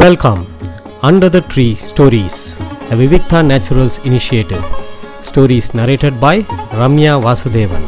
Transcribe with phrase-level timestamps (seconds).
[0.00, 0.38] Welcome
[1.02, 2.38] under the tree stories
[2.88, 4.62] the Vivikta naturals initiative
[5.28, 6.44] stories narrated by
[6.78, 7.84] Ramya Vasudevan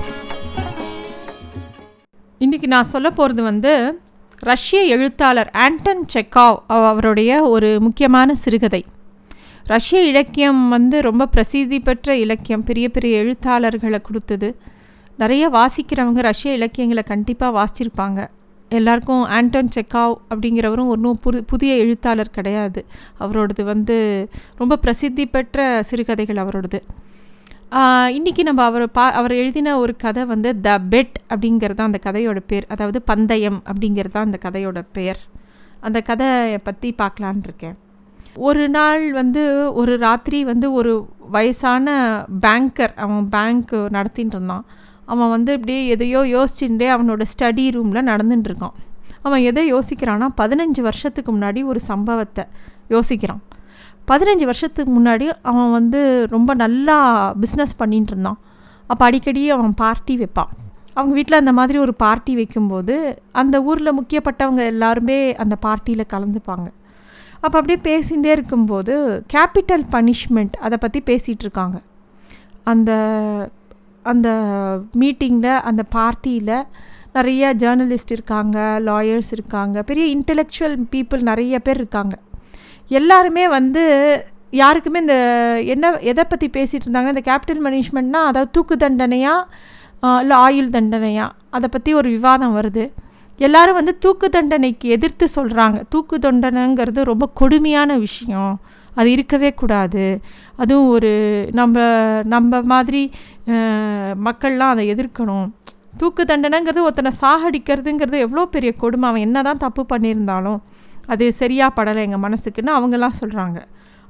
[2.41, 3.99] இன்றைக்கி நான் சொல்ல போகிறது வந்து
[4.39, 8.85] ரஷ்ய எழுத்தாளர் ஆண்டன் செக்காவ் அவருடைய ஒரு முக்கியமான சிறுகதை.
[9.65, 14.57] ரஷ்ய இலக்கியம் வந்து ரொம்ப பிரசித்தி பெற்ற இலக்கியம் பெரிய பெரிய எழுத்தாளர்களை கொடுத்தது.
[15.19, 18.29] நிறைய வாசிக்கிறவங்க ரஷ்ய இலக்கியங்களை கண்டிப்பாக வாசிச்சிருப்பாங்க.
[18.71, 22.81] எல்லாருக்கும் ஆண்டன் செக்காவ் அப்படிங்கிறவரும் ஒன்றும் புது புதிய எழுத்தாளர் கிடையாது.
[23.25, 23.97] அவரோடது வந்து
[24.61, 26.81] ரொம்ப பிரசித்தி பெற்ற சிறுகதைகள் அவரோடது.
[28.17, 32.41] இன்றைக்கி நம்ம அவர் பா அவர் எழுதின ஒரு கதை வந்து த பெட் அப்படிங்கிறது தான் அந்த கதையோட
[32.51, 32.67] பேர்.
[32.75, 35.21] அதாவது பந்தயம் அப்படிங்கிறது தான் அந்த கதையோட பெயர்.
[35.87, 37.77] அந்த கதையை பற்றி பார்க்கலான் இருக்கேன்.
[38.49, 39.43] ஒரு நாள் வந்து
[39.81, 40.93] ஒரு ராத்திரி வந்து ஒரு
[41.35, 41.89] வயசான
[42.45, 44.65] பேங்கர் அவன் பேங்க் நடத்திட்டு இருந்தான்.
[45.13, 48.77] அவன் வந்து இப்படியே எதையோ யோசிச்சுட்டே அவனோட ஸ்டடி ரூமில் நடந்துட்டுருக்கான்.
[49.27, 52.45] அவன் எதை யோசிக்கிறான்னா பதினஞ்சு வருஷத்துக்கு முன்னாடி ஒரு சம்பவத்தை
[52.95, 53.43] யோசிக்கிறான்.
[54.11, 56.01] பதினஞ்சு வருஷத்துக்கு முன்னாடி அவன் வந்து
[56.35, 56.97] ரொம்ப நல்லா
[57.43, 58.39] பிஸ்னஸ் பண்ணிகிட்டு இருந்தான்
[58.91, 60.51] அப்போ அடிக்கடி அவன் பார்ட்டி வைப்பான்.
[60.97, 62.97] அவங்க வீட்டில் அந்த மாதிரி ஒரு பார்ட்டி வைக்கும்போது
[63.43, 66.67] அந்த ஊரில் முக்கியப்பட்டவங்க எல்லாருமே அந்த பார்ட்டியில் கலந்துப்பாங்க.
[67.45, 68.95] அப்போ அப்படியே பேசிகிட்டே இருக்கும்போது
[69.35, 71.79] கேபிட்டல் பனிஷ்மெண்ட் அதை பற்றி பேசிகிட்டு இருக்காங்க
[72.73, 72.91] அந்த
[74.13, 74.29] அந்த
[75.01, 76.57] மீட்டிங்கில் அந்த பார்ட்டியில்
[77.17, 82.15] நிறைய ஜேர்னலிஸ்ட் இருக்காங்க லாயர்ஸ் இருக்காங்க பெரிய இன்டெலெக்சுவல் பீப்புள் நிறைய பேர் இருக்காங்க.
[83.01, 83.83] எல்லாருமே வந்து
[84.63, 85.17] யாருக்குமே இந்த
[85.75, 91.69] என்ன எதை பற்றி பேசிகிட்டு இருந்தாங்க இந்த கேபிட்டல் மேனேஜ்மெண்ட்னால் அதாவது தூக்கு தண்டனையாக இல்லை ஆயுள் தண்டனையாக அதை
[91.75, 92.85] பற்றி ஒரு விவாதம் வருது.
[93.47, 98.55] எல்லாரும் வந்து தூக்கு தண்டனைக்கு எதிர்த்து சொல்கிறாங்க தூக்கு தண்டனைங்கிறது ரொம்ப கொடுமையான விஷயம்.
[98.99, 100.05] அது இருக்கவே கூடாது.
[100.63, 101.13] அதுவும் ஒரு
[101.61, 101.87] நம்ம
[102.35, 103.03] நம்ம மாதிரி
[104.27, 105.47] மக்கள்லாம் அதை எதிர்க்கணும்.
[106.01, 109.09] தூக்கு தண்டனைங்கிறது ஒருத்தனை சாகடிக்கிறதுங்கிறது எவ்வளோ பெரிய கொடுமை.
[109.11, 110.61] அவன் என்ன தான் தப்பு பண்ணியிருந்தாலும்
[111.13, 113.59] அது சரியா படலை எங்கள் மனசுக்குன்னு அவங்கெல்லாம் சொல்கிறாங்க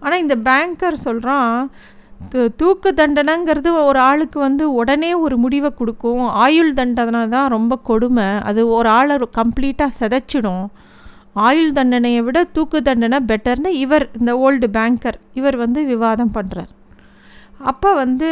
[0.04, 1.52] ஆனால் இந்த பேங்கர் சொல்கிறான்
[2.60, 6.22] தூக்கு தண்டனைங்கிறது ஒரு ஆளுக்கு வந்து உடனே ஒரு முடிவை கொடுக்கும்.
[6.44, 8.28] ஆயுள் தண்டனை தான் ரொம்ப கொடுமை.
[8.48, 10.64] அது ஒரு ஆளை கம்ப்ளீட்டாக சிதைச்சிடும்.
[11.34, 16.72] ஆயுள் தண்டனையை விட தூக்கு தண்டனை பெட்டர்னு இவர் இந்த ஓல்டு பேங்கர் இவர் வந்து விவாதம் பண்ணுறார்
[17.60, 18.30] அப்போ வந்து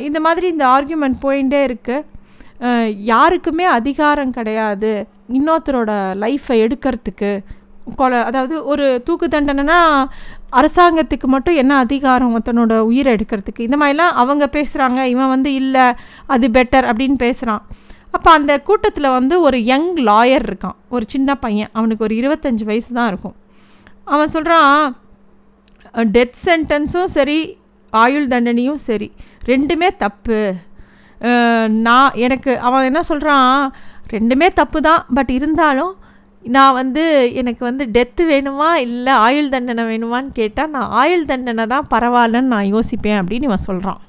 [0.00, 2.06] இந்த மாதிரி இந்த ஆர்கியூமெண்ட் போயிட்டே இருக்குது
[3.12, 4.90] யாருக்குமே அதிகாரம் கிடையாது
[5.32, 7.30] இன்னொருத்தரோட லைஃப்பை எடுக்கிறதுக்கு.
[7.96, 9.78] கொலை அதாவது ஒரு தூக்கு தண்டனைனா
[10.52, 13.60] அரசாங்கத்துக்கு மட்டும் என்ன அதிகாரம் ஒருத்தனோட உயிரை எடுக்கிறதுக்கு?
[13.60, 15.86] இந்த மாதிரிலாம் அவங்க பேசுகிறாங்க இவன் வந்து இல்லை
[16.26, 17.62] அது பெட்டர் அப்படின்னு பேசுகிறான்
[18.14, 20.76] அப்போ அந்த கூட்டத்தில் வந்து ஒரு யங் லாயர் இருக்கான்.
[20.94, 21.70] ஒரு சின்ன பையன்.
[21.78, 23.36] அவனுக்கு ஒரு இருபத்தஞ்சி வயசு தான் இருக்கும்.
[24.14, 24.74] அவன் சொல்கிறான்
[26.16, 27.38] டெத் சென்டென்ஸும் சரி
[27.92, 29.08] ஆயுள் தண்டனையும் சரி.
[29.50, 30.40] ரெண்டுமே தப்பு.
[31.86, 33.54] நான் எனக்கு அவன் என்ன சொல்கிறான்
[34.14, 35.02] ரெண்டுமே தப்பு தான்.
[35.16, 35.92] பட் இருந்தாலும்
[36.44, 37.02] நான் வந்து
[37.40, 38.68] எனக்கு வந்து டெத்து வேணுமா?
[38.86, 44.00] இல்லை ஆயுள் தண்டனை வேணுமான்னு கேட்டால் நான் ஆயுள் தண்டனை தான் பரவாயில்லன்னு நான் யோசிப்பேன் அப்படின்னு இவன் சொல்கிறான்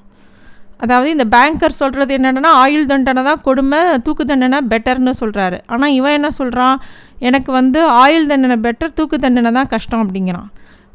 [0.82, 6.16] அதாவது இந்த பேங்கர் சொல்கிறது என்னென்னா ஆயுள் தண்டனை தான் கொடுமை தூக்கு தண்டனை பெட்டர்னு சொல்கிறாரு ஆனால் இவன்
[6.18, 6.76] என்ன சொல்கிறான்
[7.28, 10.48] எனக்கு வந்து ஆயுள் தண்டனை பெட்டர் தூக்கு தண்டனை தான் கஷ்டம் அப்படிங்கிறான்.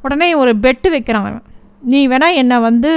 [0.03, 1.45] உடனே ஒரு பெட்டு வைக்கிறான் அவன்.
[1.91, 2.91] நீ வேணால் என்னை வந்து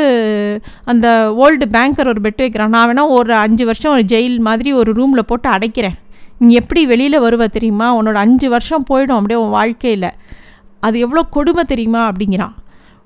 [0.90, 1.06] அந்த
[1.44, 2.72] ஓல்டு பேங்கர் ஒரு பெட்டு வைக்கிறான்.
[2.76, 5.96] நான் வேணால் ஒரு அஞ்சு வருஷம் ஒரு ஜெயில் மாதிரி ஒரு ரூமில் போட்டு அடைக்கிறேன்.
[6.40, 7.88] நீ எப்படி வெளியில் வருவ தெரியுமா?
[7.98, 10.10] உன்னோட அஞ்சு வருஷம் போயிடும் அப்படியே உன் வாழ்க்கையில்.
[10.86, 12.02] அது எவ்வளோ கொடுமை தெரியுமா?
[12.10, 12.54] அப்படிங்கிறான்.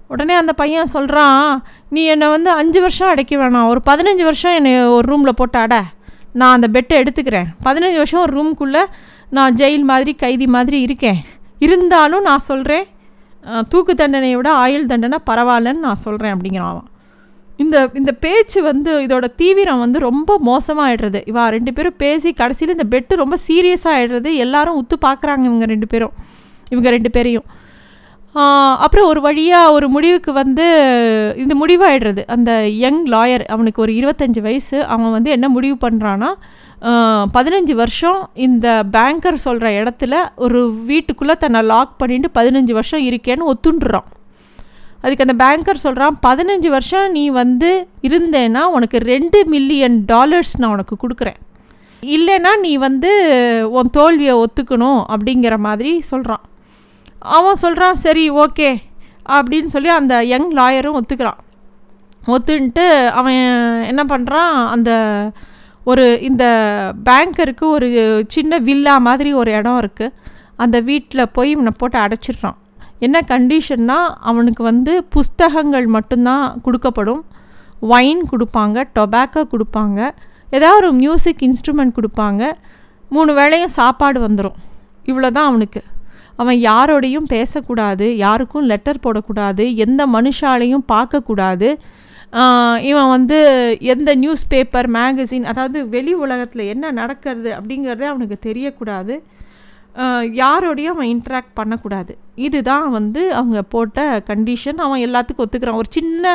[0.09, 3.69] உடனே அந்த பையன் சொல்கிறான் நீ என்னை வந்து அஞ்சு வருஷம் அடைக்க வேணாம்.
[3.73, 5.77] ஒரு பதினஞ்சு வருஷம் என்னை ஒரு ரூமில் போட்டு அட.
[6.33, 7.49] நான் அந்த பெட்டை எடுத்துக்கிறேன்.
[7.65, 8.83] பதினஞ்சு வருஷம் ஒரு ரூம்குள்ளே
[9.31, 11.21] நான் ஜெயில் மாதிரி கைதி மாதிரி இருக்கேன்.
[11.59, 12.85] இருந்தாலும் நான் சொல்கிறேன்
[13.69, 16.83] தூக்கு தண்டனையை விட ஆயுள் தண்டனை பரவாயில்லன்னு நான் சொல்கிறேன் அப்படிங்கிறான்
[17.57, 22.87] இந்த இந்த பேச்சு வந்து இதோட தீவிரம் வந்து ரொம்ப மோசமாகிடுறது இவா ரெண்டு பேரும் பேசி கடைசியில் இந்த
[22.95, 26.15] பெட்டு ரொம்ப சீரியஸாக ஆகிடுறது எல்லாரும் உத்து பார்க்குறாங்க இவங்க ரெண்டு பேரும்.
[26.71, 27.47] இவங்க ரெண்டு பேரையும்.
[28.85, 30.65] அப்புறம் ஒரு வழியாக ஒரு முடிவுக்கு வந்து
[31.43, 32.23] இந்த முடிவாயிடுறது.
[32.27, 32.51] அந்த
[32.85, 34.79] யங் லாயர் அவனுக்கு ஒரு இருபத்தஞ்சி வயசு.
[34.85, 36.31] அவன் வந்து என்ன முடிவு பண்ணுறான்னா
[37.37, 44.09] பதினஞ்சு வருஷம் இந்த பேங்கர் சொல்கிற இடத்துல ஒரு வீட்டுக்குள்ளே தன்னை லாக் பண்ணிட்டு பதினஞ்சு வருஷம் இருக்கேன்னு ஒத்துண்டுறான்
[45.03, 47.71] அதுக்கு அந்த பேங்கர் சொல்கிறான் பதினஞ்சு வருஷம் நீ வந்து
[48.09, 51.39] இருந்தேன்னா உனக்கு ரெண்டு மில்லியன் டாலர்ஸ் நான் உனக்கு கொடுக்குறேன்.
[52.03, 53.13] இல்லைன்னா நீ வந்து
[53.79, 56.45] உன் தோல்வியை ஒத்துக்கணும் அப்படிங்கிற மாதிரி சொல்கிறான்
[57.37, 58.71] அவன் சொல்கிறான் சரி ஓகே
[59.37, 61.41] அப்படின்னு சொல்லி அந்த யங் லாயரும் ஒத்துக்கிறான்.
[62.35, 62.85] ஒத்துன்ட்டு
[63.19, 63.39] அவன்
[63.91, 64.91] என்ன பண்ணுறான் அந்த
[65.91, 66.45] ஒரு இந்த
[67.09, 67.89] பேங்கருக்கு ஒரு
[68.35, 70.15] சின்ன வில்லா மாதிரி ஒரு இடம் இருக்குது
[70.65, 72.59] அந்த வீட்டில் போய் இவனை போட்டு அடைச்சிடுறான்.
[73.07, 73.99] என்ன கண்டிஷன்னா
[74.31, 77.23] அவனுக்கு வந்து புஸ்தகங்கள் மட்டும்தான் கொடுக்கப்படும்.
[77.95, 79.99] ஒயின் கொடுப்பாங்க டொபாக்கோ கொடுப்பாங்க
[80.51, 82.43] ஏதாவது ஒரு மியூசிக் இன்ஸ்ட்ருமெண்ட் கொடுப்பாங்க.
[83.15, 84.59] மூணு வேளையும் சாப்பாடு வந்துடும்
[85.11, 85.83] இவ்வளோ தான் அவனுக்கு.
[86.43, 91.69] அவன் யாரோடையும் பேசக்கூடாது யாருக்கும் லெட்டர் போடக்கூடாது எந்த மனுஷாலையும் பார்க்கக்கூடாது.
[92.91, 93.39] இவன் வந்து
[93.93, 99.17] எந்த நியூஸ் பேப்பர் மேகசின் அதாவது வெளி உலகத்தில் என்ன நடக்கிறது அப்படிங்கிறதே அவனுக்கு தெரியக்கூடாது.
[100.43, 102.13] யாரோடையும் அவன் இன்ட்ராக்ட் பண்ணக்கூடாது.
[102.47, 105.81] இதுதான் வந்து அவங்க போட்ட கண்டிஷன் அவன் எல்லாத்துக்கும் ஒத்துக்கிறான்.
[105.83, 106.33] ஒரு சின்ன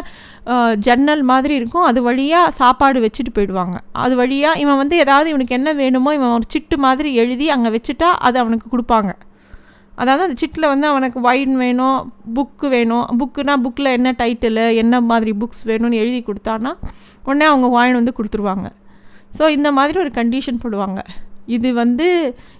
[0.85, 1.87] ஜன்னல் மாதிரி இருக்கும்.
[1.89, 3.77] அது வழியாக சாப்பாடு வச்சுட்டு போயிடுவாங்க.
[4.03, 8.11] அது வழியாக இவன் வந்து ஏதாவது இவனுக்கு என்ன வேணுமோ இவன் ஒரு சிட்டு மாதிரி எழுதி அங்கே வச்சுட்டா
[8.29, 9.11] அது அவனுக்கு கொடுப்பாங்க.
[10.01, 11.97] அதாவது அந்த சிட்டில் வந்து அவனுக்கு வைன் வேணும்
[12.35, 13.05] புக்கு வேணும்.
[13.21, 16.71] புக்குனா புக்கில் என்ன டைட்டிலு என்ன மாதிரி புக்ஸ் வேணும்னு எழுதி கொடுத்தான்னா
[17.27, 18.67] உடனே அவங்க வாயின் வந்து கொடுத்துருவாங்க.
[19.37, 21.01] ஸோ இந்த மாதிரி ஒரு கண்டிஷன் போடுவாங்க.
[21.55, 22.07] இது வந்து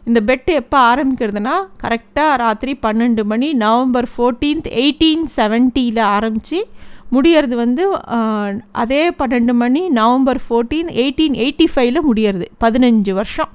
[0.09, 6.59] இந்த பெட்டு எப்போ ஆரம்பிக்கிறதுனா கரெக்டாக ராத்திரி பன்னெண்டு மணி நவம்பர் ஃபோர்டீன்த் எயிட்டீன் செவன்ட்டியில் ஆரம்பித்து
[7.15, 7.83] முடியறது வந்து
[8.83, 12.47] அதே பன்னெண்டு மணி நவம்பர் ஃபோர்டீன் எயிட்டீன் எயிட்டி ஃபைவ்ல முடியறது.
[12.63, 13.51] பதினஞ்சு வருஷம்.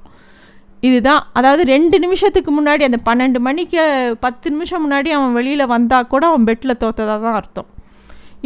[0.88, 1.22] இதுதான்.
[1.38, 3.82] அதாவது ரெண்டு நிமிஷத்துக்கு முன்னாடி அந்த பன்னெண்டு மணிக்கு
[4.25, 7.69] பத்து நிமிஷம் முன்னாடி அவன் வெளியில் வந்தால் கூட அவன் பெட்டில் தோத்ததாக தான் அர்த்தம்.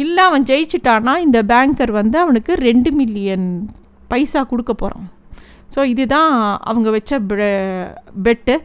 [0.03, 3.47] இல்லை அவன் ஜெயிச்சிட்டானா இந்த பேங்கர் வந்து அவனுக்கு ரெண்டு மில்லியன்
[4.11, 5.07] பைசா கொடுக்க போகிறான்
[5.73, 6.31] ஸோ இதுதான்
[6.69, 7.19] அவங்க வச்ச
[8.27, 8.55] பெட்டு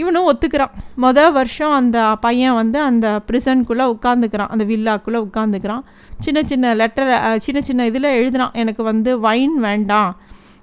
[0.00, 0.74] இவனும் ஒத்துக்கிறான்.
[1.04, 5.82] மொதல் வருஷம் அந்த பையன் வந்து அந்த ப்ரிசன்குள்ளே உட்காந்துக்கிறான் அந்த வில்லாக்குள்ளே உட்காந்துக்கிறான்
[6.24, 7.10] சின்ன சின்ன லெட்டர்
[7.46, 8.54] சின்ன சின்ன இதில் எழுதுனான்.
[8.62, 10.12] எனக்கு வந்து வைன் வேண்டாம்.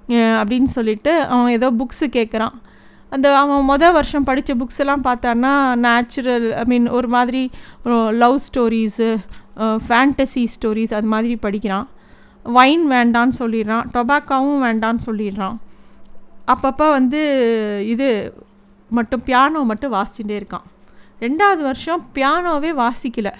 [0.08, 2.56] அப்படின்னு சொல்லிட்டு அவன் ஏதோ புக்ஸு கேட்குறான்
[3.10, 5.52] அந்த அவன் மொதல் வருஷம் படித்த புக்ஸ் எல்லாம் பார்த்தான்னா
[5.86, 7.50] நேச்சுரல் ஐ மீன் ஒரு மாதிரி
[8.22, 9.08] லவ் ஸ்டோரிஸு
[9.86, 11.88] ஃபேண்டசி ஸ்டோரிஸ் அது மாதிரி படிக்கிறான்.
[12.42, 13.86] வைன் வேண்டான்னு சொல்லிடுறான்.
[13.94, 15.56] டொபாக்காவும் வேண்டான்னு சொல்லிடுறான்.
[16.52, 17.20] அப்பப்போ வந்து
[17.88, 18.08] இது
[18.90, 20.66] மட்டும் பியானோ மட்டும் வாசிச்சுட்டே இருக்கான்.
[21.20, 23.32] ரெண்டாவது வருஷம் பியானோவே வாசிக்கலை.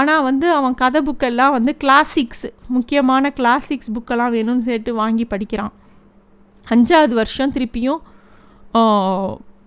[0.00, 2.46] ஆனால் வந்து அவன் கதை புக்கெல்லாம் வந்து கிளாசிக்ஸ்
[2.76, 5.74] முக்கியமான கிளாசிக்ஸ் புக்கெல்லாம் வேணும்னு சேர்த்து வாங்கி படிக்கிறான்.
[6.66, 8.00] அஞ்சாவது வருஷம் திருப்பியும்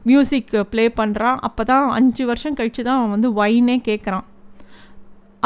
[0.10, 4.26] மியூசிக் ப்ளே பண்ணுறான் அப்போ தான் அஞ்சு வருஷம் கழித்து தான் அவன் வந்து ஒயினே கேட்குறான்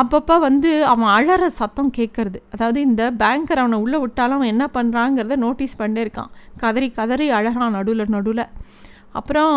[0.01, 5.35] அப்பப்போ வந்து அவன் அழற சத்தம் கேட்குறது அதாவது இந்த பேங்கர் அவனை உள்ளே விட்டாலும் அவன் என்ன பண்ணுறாங்கிறத
[5.43, 6.31] நோட்டீஸ் பண்ணிட்டே இருக்கான்.
[6.61, 8.45] கதறி கதறி அழகான் நடுவில் நடுவில்.
[9.19, 9.53] அப்புறம்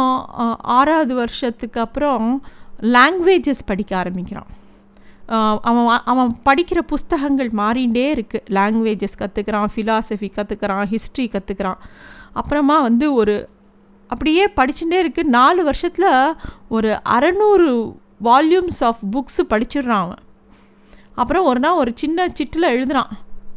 [0.79, 2.27] ஆறாவது வருஷத்துக்கு அப்புறம்
[2.97, 4.51] லாங்குவேஜஸ் படிக்க ஆரம்பிக்கிறான்.
[5.27, 11.77] அவன் அவன் படிக்கிற புஸ்தகங்கள் மாறிண்டே இருக்குது லாங்குவேஜஸ் கற்றுக்கிறான் ஃபிலாசபி கற்றுக்கிறான் ஹிஸ்ட்ரி கற்றுக்கிறான்
[12.33, 13.49] அப்புறமா வந்து ஒரு
[14.09, 16.37] அப்படியே படிச்சுட்டே இருக்குது நாலு வருஷத்தில்
[16.69, 20.23] ஒரு அறநூறு வால்யூம்ஸ் ஆஃப் புக்ஸு படிச்சிடுறான் அவன்.
[21.15, 23.13] அப்புறம் ஒரு நாள் ஒரு சின்ன சிட்டில் எழுதுகிறான்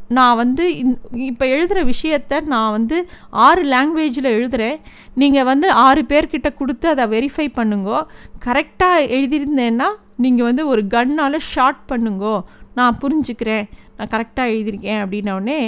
[0.07, 0.77] நான் வந்து
[1.13, 4.77] இப்போ எழுதுகிற விஷயத்த நான் வந்து ஆறு லாங்குவேஜில் எழுதுகிறேன்
[5.15, 8.05] நீங்கள் வந்து ஆறு பேர்கிட்ட கொடுத்து அதை வெரிஃபை பண்ணுங்கோ.
[8.45, 9.89] கரெக்டாக எழுதியிருந்தேன்னா
[10.19, 12.35] நீங்கள் வந்து ஒரு கன்னால் ஷார்ட் பண்ணுங்கோ.
[12.75, 13.65] நான் புரிஞ்சுக்கிறேன்.
[13.97, 15.59] நான் கரெக்டாக எழுதியிருக்கேன் அப்படின்னோடனே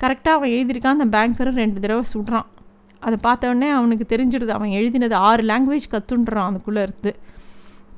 [0.00, 0.94] கரெக்டாக அவன் எழுதியிருக்கான்.
[0.94, 2.48] அந்த பேங்கரும் ரெண்டு தடவை சுடுறான்
[3.00, 4.48] அதை பார்த்தோடனே அவனுக்கு தெரிஞ்சிடுது.
[4.48, 7.12] அவன் எழுதினது ஆறு லாங்குவேஜ் கற்றுன்றான் அதுக்குள்ளே இருந்து.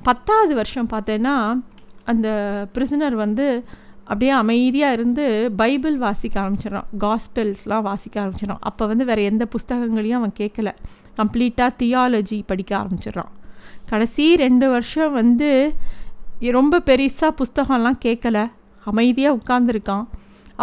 [0.03, 1.35] பத்தாவது வருஷம் பார்த்தேன்னா
[2.05, 2.29] அந்த
[2.73, 3.47] பிரிசனர் வந்து
[4.03, 5.25] அப்படியே அமைதியாக இருந்து
[5.55, 6.89] பைபிள் வாசிக்க ஆரம்பிச்சிடறான்.
[6.99, 8.63] காஸ்பெல்ஸ்லாம் வாசிக்க ஆரம்பிச்சிடறான்.
[8.69, 10.71] அப்போ வந்து வேறு எந்த புஸ்தகங்களையும் அவன் கேட்கல.
[11.17, 13.33] கம்ப்ளீட்டாக தியாலஜி படிக்க ஆரம்பிச்சிடுறான்.
[13.91, 15.49] கடைசி ரெண்டு வருஷம் வந்து
[16.57, 18.37] ரொம்ப பெருசாக புஸ்தகம்லாம் கேட்கல.
[18.91, 20.05] அமைதியாக உட்காந்துருக்கான்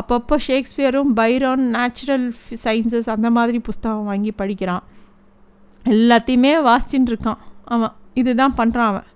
[0.01, 2.25] அப்பப்போ ஷேக்ஸ்பியரும் பைரான் நேச்சுரல்
[2.65, 4.85] சயின்சஸ் அந்த மாதிரி புஸ்தகம் வாங்கி படிக்கிறான்.
[5.95, 7.41] எல்லாத்தையுமே வாசிச்சுட்டு இருக்கான்.
[7.75, 9.09] அவன் இதுதான் பண்ணுறான் அவன்.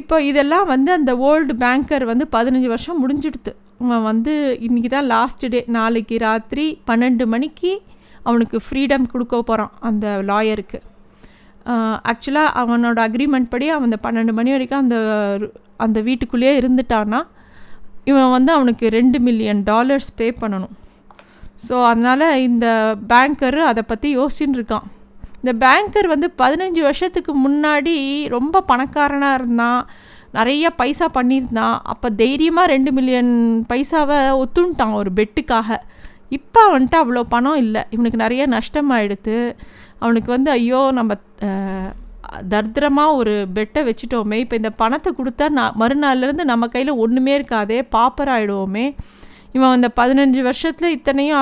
[0.00, 3.52] இப்போ இதெல்லாம் வந்து அந்த ஓல்டு பேங்கர் வந்து பதினஞ்சு வருஷம் முடிஞ்சிடுது
[3.82, 4.32] அவன் வந்து
[4.66, 7.72] இன்றைக்கி தான் லாஸ்ட் டே நாளைக்கு ராத்திரி பன்னெண்டு மணிக்கு
[8.28, 10.78] அவனுக்கு ஃப்ரீடம் கொடுக்க போகிறான் அந்த லாயருக்கு
[12.10, 14.96] ஆக்சுவலாக அவனோட அக்ரிமெண்ட் படி அவன் அந்த பன்னெண்டு மணி வரைக்கும் அந்த
[15.84, 17.20] அந்த வீட்டுக்குள்ளேயே இருந்துட்டான்னா
[18.10, 20.74] இவன் வந்து அவனுக்கு ரெண்டு மில்லியன் டாலர்ஸ் பே பண்ணணும்.
[21.66, 22.66] ஸோ அதனால் இந்த
[23.10, 24.86] பேங்கர் அதை பற்றி யோசிச்சுட்டு இருக்கான்.
[25.40, 27.94] இந்த பேங்கர் வந்து பதினஞ்சு வருஷத்துக்கு முன்னாடி
[28.36, 29.80] ரொம்ப பணக்காரனாக இருந்தான்
[30.38, 33.32] நிறைய பைசா பண்ணியிருந்தான் அப்போ தைரியமாக ரெண்டு மில்லியன்
[33.70, 35.78] பைசாவை ஒத்துன்ட்டான் ஒரு பெட்டுக்காக
[36.38, 37.82] இப்போ வந்துட்டு அவ்வளோ பணம் இல்லை.
[37.94, 39.36] இவனுக்கு நிறைய நஷ்டமாயிடுத்து.
[40.02, 41.14] அவனுக்கு வந்து ஐயோ நம்ம
[42.52, 48.32] தர்திரமாக ஒரு பெட்டை வச்சுட்டோமே இப்போ இந்த பணத்தை கொடுத்தா நான் மறுநாள்லேருந்து நம்ம கையில் ஒன்றுமே இருக்காதே பாப்பர்
[48.34, 48.86] ஆகிடுவோமே
[49.54, 51.40] இவன் அந்த பதினஞ்சு வருஷத்தில் இத்தனையும்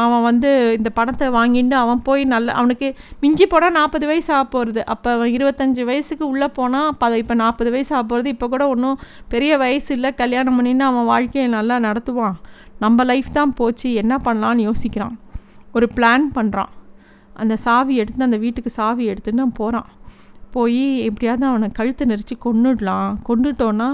[0.00, 2.88] அவன் வந்து இந்த பணத்தை வாங்கிட்டு அவன் போய் நல்ல அவனுக்கு
[3.20, 7.72] மிஞ்சி போனால் நாற்பது வயசு ஆக போகிறது அப்போ அவன் இருபத்தஞ்சி வயசுக்கு உள்ளே போனால் அப்போ இப்போ நாற்பது
[7.76, 12.36] வயசு ஆக போகிறது இப்போ கூட ஒன்றும் பெரிய வயசு இல்லை கல்யாணம் பண்ணின்னு அவன் வாழ்க்கையை நல்லா நடத்துவான்.
[12.78, 15.16] நம்ம லைஃப் தான் போச்சு என்ன பண்ணலான்னு யோசிக்கிறான்.
[15.72, 16.72] ஒரு பிளான் பண்ணுறான்
[17.42, 19.88] அந்த சாவி எடுத்து அந்த வீட்டுக்கு சாவி எடுத்துன்னு போகிறான்
[20.54, 23.88] போய் எப்படியாவது அவனை கழுத்தை நெரிச்சு கொண்டுடலாம் கொண்டுட்டோன்னா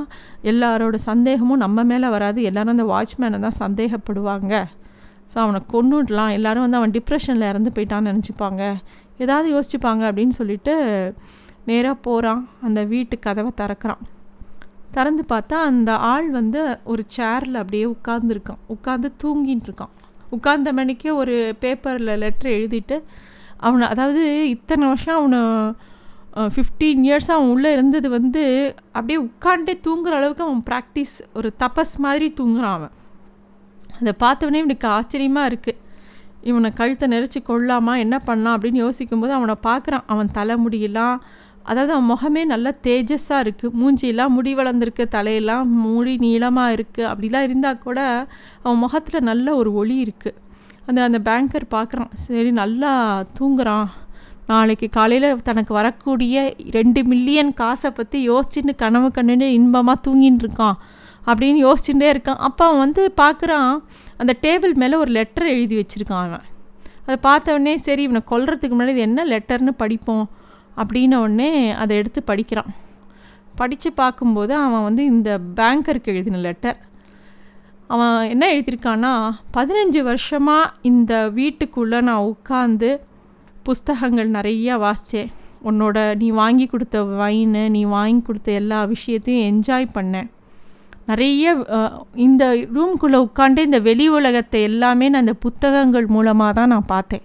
[0.50, 2.40] எல்லாரோட சந்தேகமும் நம்ம மேலே வராது.
[2.48, 4.52] எல்லோரும் அந்த வாட்ச்மேனை தான் சந்தேகப்படுவாங்க.
[5.32, 8.62] ஸோ அவனை கொண்டுடலாம் எல்லோரும் வந்து அவன் டிப்ரெஷனில் இறந்து போயிட்டான்னு நினச்சிப்பாங்க.
[9.24, 10.74] ஏதாவது யோசிச்சுப்பாங்க அப்படின்னு சொல்லிட்டு
[11.70, 14.02] நேராக போகிறான் அந்த வீட்டு கதவை திறக்கிறான்.
[14.96, 16.60] திறந்து பார்த்தா அந்த ஆள் வந்து
[16.92, 19.94] ஒரு சேரில் அப்படியே உட்காந்துருக்கான் உட்காந்து தூங்கின்னு இருக்கான்.
[20.34, 22.96] உட்கார்ந்த மணிக்கே ஒரு பேப்பரில் லெட்டர் எழுதிட்டு
[23.66, 24.23] அவனை அதாவது
[24.54, 25.40] இத்தனை வருஷம் அவனை
[26.54, 28.42] ஃபிஃப்டீன் இயர்ஸாக அவன் உள்ளே இருந்தது வந்து
[28.97, 32.94] அப்படியே உட்காண்டே தூங்குற அளவுக்கு அவன் ப்ராக்டிஸ் ஒரு தபஸ் மாதிரி தூங்குறான் அவன்.
[34.00, 35.80] அதை பார்த்தவொடனே இவனுக்கு ஆச்சரியமாக இருக்குது
[36.50, 40.06] இவனை கழுத்தை நெரிச்சு கொள்ளாமா என்ன பண்ணலாம் அப்படின்னு யோசிக்கும்போது அவனை பார்க்குறான்.
[40.12, 41.16] அவன் தலைமுடியெல்லாம்
[41.71, 47.83] அதாவது அவன் முகமே நல்லா தேஜஸாக இருக்குது மூஞ்சியெல்லாம் முடி வளர்ந்துருக்கு தலையெல்லாம் முடி நீளமாக இருக்குது அப்படிலாம் இருந்தால்
[47.87, 48.00] கூட
[48.64, 50.37] அவன் முகத்தில் நல்ல ஒரு ஒளி இருக்குது
[50.88, 52.92] அந்த அந்த பேங்கர் பார்க்குறான் சரி நல்லா
[53.38, 53.88] தூங்குறான்.
[54.50, 56.42] நாளைக்கு காலையில் தனக்கு வரக்கூடிய
[56.76, 60.76] ரெண்டு மில்லியன் காசை பற்றி யோசிச்சுட்டு கனவு கண்டுன்னு இன்பமாக தூங்கின்னு இருக்கான்
[61.26, 62.40] அப்படின்னு யோசிச்சுட்டே இருக்கான்.
[62.48, 63.72] அப்போ அவன் வந்து பார்க்குறான்
[64.22, 66.46] அந்த டேபிள் மேலே ஒரு லெட்டர் எழுதி வச்சுருக்கான் அவன்.
[67.06, 70.26] அதை பார்த்தவொடனே சரி இவனை கொல்றதுக்கு முன்னாடி இது என்ன லெட்டர்னு படிப்போம்
[70.76, 71.50] அப்படின்ன உடனே
[71.82, 72.70] அதை எடுத்து படிக்கிறான்.
[73.60, 76.78] படித்து பார்க்கும்போது அவன் வந்து இந்த பேங்கருக்கு எழுதின லெட்டர்
[77.92, 79.12] அவன் என்ன எழுதியிருக்கான்னா
[79.56, 82.90] பதினஞ்சு வருஷமாக இந்த வீட்டுக்குள்ளே நான் உட்காந்து
[83.62, 85.32] புஸ்தகங்கள் நிறையா வாசித்தேன்
[85.68, 90.28] உன்னோட நீ வாங்கி கொடுத்த வைனு நீ வாங்கி கொடுத்த எல்லா விஷயத்தையும் என்ஜாய் பண்ணேன்.
[91.10, 91.44] நிறைய
[92.26, 97.24] இந்த ரூம்குள்ளே உட்காந்து இந்த வெளி உலகத்தை எல்லாமே நான் இந்த புத்தகங்கள் மூலமாக தான் நான் பார்த்தேன்.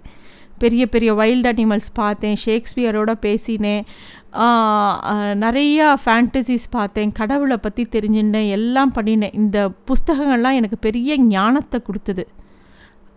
[0.64, 3.84] பெரிய பெரிய வைல்ட் அனிமல்ஸ் பார்த்தேன் ஷேக்ஸ்பியரோட பேசினேன்.
[5.44, 9.34] நிறையா ஃபேண்டசிஸ் பார்த்தேன் கடவுளை பற்றி தெரிஞ்சுட்டேன் எல்லாம் பண்ணினேன்.
[9.42, 9.58] இந்த
[9.90, 12.24] புஸ்தகங்கள்லாம் எனக்கு பெரிய ஞானத்தை கொடுத்தது.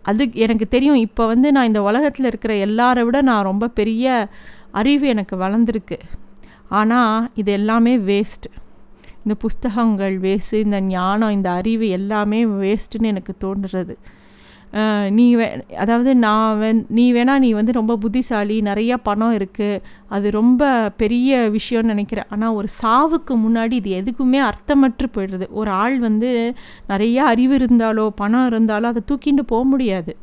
[0.04, 0.98] அது எனக்கு தெரியும்.
[1.06, 4.06] இப்போ வந்து நான் இந்த உலகத்தில் இருக்கிற எல்லாரை விட நான் ரொம்ப பெரிய
[4.80, 5.98] அறிவு எனக்கு வளர்ந்துருக்கு.
[6.80, 8.48] ஆனால் இது எல்லாமே வேஸ்ட்
[9.24, 13.94] இந்த புஸ்தகங்கள் வேஸ்ட்டு இந்த ஞானம் இந்த அறிவு எல்லாமே வேஸ்ட்டுன்னு எனக்கு தோன்றுறது.
[15.16, 15.46] நீ வே
[15.82, 19.82] அதாவது நான் வே நீ வேணால் நீ வந்து ரொம்ப புத்திசாலி நிறையா பணம் இருக்குது
[20.14, 20.62] அது ரொம்ப
[21.02, 22.28] பெரிய விஷயம்னு நினைக்கிறேன்.
[22.34, 25.46] ஆனால் ஒரு சாவுக்கு முன்னாடி இது எதுக்குமே அர்த்தமற்று போயிடுறது.
[25.60, 26.30] ஒரு ஆள் வந்து
[26.92, 30.14] நிறையா அறிவு இருந்தாலோ பணம் இருந்தாலோ அதை தூக்கிட்டு போக முடியாது.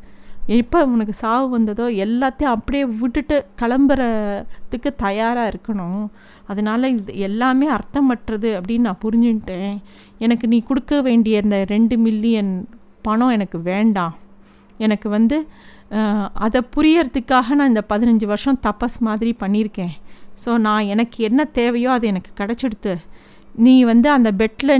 [0.58, 6.04] எப்போ உனக்கு சாவு வந்ததோ எல்லாத்தையும் அப்படியே விட்டுட்டு கிளம்புறதுக்கு தயாராக இருக்கணும்.
[6.52, 9.76] அதனால் இது எல்லாமே அர்த்தமற்றது அப்படின்னு நான் புரிஞ்சுட்டேன்
[10.26, 12.52] எனக்கு நீ கொடுக்க வேண்டிய இந்த ரெண்டு மில்லியன்
[13.06, 14.16] பணம் எனக்கு வேண்டாம்.
[14.88, 15.36] எனக்கு வந்து
[16.46, 19.94] அதை புரியறதுக்காக நான் இந்த பதினஞ்சு வருஷம் தபஸ் மாதிரி பண்ணியிருக்கேன்.
[20.42, 22.94] ஸோ நான் எனக்கு என்ன தேவையோ அது எனக்கு கிடச்சிடுத்து.
[23.64, 24.72] நீ வந்து அந்த பெட்டில்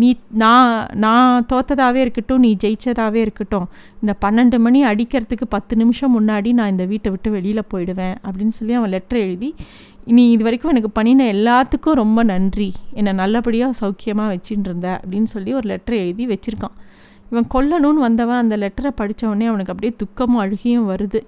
[0.00, 0.08] நீ
[0.42, 0.72] நான்
[1.04, 3.66] நான் தோத்ததாகவே இருக்கட்டும் நீ ஜெயிச்சதாகவே இருக்கட்டும்
[4.02, 8.76] இந்த பன்னெண்டு மணி அடிக்கிறதுக்கு பத்து நிமிஷம் முன்னாடி நான் இந்த வீட்டை விட்டு வெளியில் போயிடுவேன் அப்படின்னு சொல்லி
[8.80, 9.50] அவன் லெட்டர் எழுதி
[10.16, 12.68] நீ இது வரைக்கும் எனக்கு பண்ணின எல்லாத்துக்கும் ரொம்ப நன்றி.
[12.98, 16.76] என்னை நல்லபடியாக சௌக்கியமாக வச்சுட்டு இருந்த அப்படின்னு சொல்லி ஒரு லெட்டர் எழுதி வச்சுருக்கான்.
[17.30, 21.20] இவன் கொல்லணும்னு வந்தவன் அந்த லெட்டரை படித்தவொடனே அவனுக்கு அப்படியே துக்கமும் அழுகியும் வருது.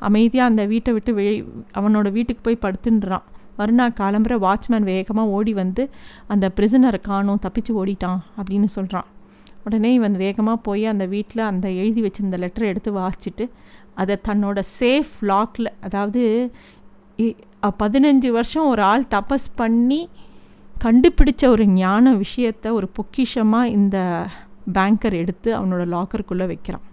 [0.00, 1.34] அமைதியாக அந்த வீட்டை விட்டு வெளி
[1.74, 3.24] அவனோட வீட்டுக்கு போய் படுத்துன்றான்.
[3.56, 5.82] மறுநாள் காலம்புற வாட்ச்மேன் வேகமாக ஓடி வந்து
[6.26, 9.08] அந்த பிரிசனரை காணும் தப்பிச்சு ஓடிட்டான் அப்படின்னு சொல்கிறான்
[9.64, 13.44] உடனே இவன் வேகமாக போய் அந்த வீட்டில் அந்த எழுதி வச்சிருந்த லெட்டரை எடுத்து வாசிச்சுட்டு
[13.94, 16.22] அதை தன்னோட சேஃப் லாக்கில் அதாவது
[17.18, 17.36] இ-
[17.78, 20.00] பதினஞ்சு வருஷம் ஒரு ஆள் தபஸ் பண்ணி
[20.74, 23.98] கண்டுபிடிச்ச ஒரு ஞான விஷயத்தை ஒரு பொக்கிஷமாக இந்த
[24.76, 26.84] பேங்கர் எடுத்து அவனோட லாக்கருக்குள்ளே வைக்கிறான்.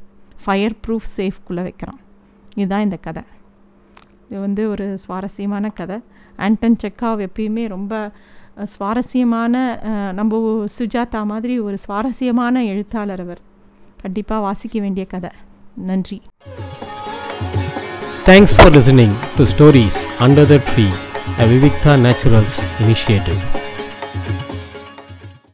[0.43, 1.99] ஃபயர் ப்ரூஃப் சேஃப்குள்ளே வைக்கிறான்.
[2.55, 3.23] இதுதான் இந்த கதை.
[4.29, 5.97] இது வந்து ஒரு சுவாரஸ்யமான கதை.
[6.45, 8.11] ஆண்டன் செக்காவ் எப்பயுமே ரொம்ப
[8.73, 9.55] சுவாரஸ்யமான
[10.19, 10.39] நம்ம
[10.77, 13.41] சுஜாதா மாதிரி ஒரு சுவாரஸ்யமான எழுத்தாளர் அவர்.
[14.01, 15.31] கண்டிப்பாக வாசிக்க வேண்டிய கதை.
[15.89, 16.21] நன்றி.
[18.29, 20.87] Thanks for listening to stories under the tree
[21.43, 23.41] a Vivikta Naturals initiative